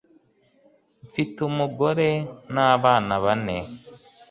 [1.07, 2.09] mfite umugore
[2.53, 3.57] n'abana bane